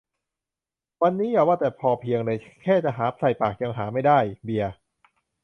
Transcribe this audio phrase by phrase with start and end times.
[1.01, 4.71] วันนี้อย่าว่าแต่พอเพียงเลย แค่จะหาใส่ปากยังหาไม่ได้ เบียร์